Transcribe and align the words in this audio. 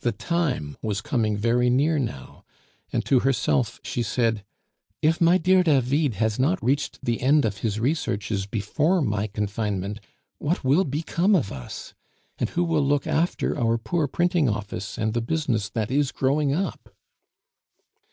The 0.00 0.10
time 0.10 0.76
was 0.82 1.00
coming 1.00 1.36
very 1.36 1.70
near 1.70 1.96
now, 2.00 2.44
and 2.92 3.04
to 3.04 3.20
herself 3.20 3.78
she 3.84 4.02
said, 4.02 4.42
"If 5.00 5.20
my 5.20 5.38
dear 5.38 5.62
David 5.62 6.14
has 6.14 6.40
not 6.40 6.60
reached 6.60 6.98
the 7.04 7.20
end 7.20 7.44
of 7.44 7.58
his 7.58 7.78
researches 7.78 8.46
before 8.46 9.00
my 9.00 9.28
confinement, 9.28 10.00
what 10.38 10.64
will 10.64 10.82
become 10.82 11.36
of 11.36 11.52
us? 11.52 11.94
And 12.36 12.50
who 12.50 12.64
will 12.64 12.82
look 12.84 13.06
after 13.06 13.56
our 13.56 13.78
poor 13.78 14.08
printing 14.08 14.48
office 14.48 14.98
and 14.98 15.14
the 15.14 15.20
business 15.22 15.68
that 15.68 15.92
is 15.92 16.10
growing 16.10 16.52
up?" 16.52 16.92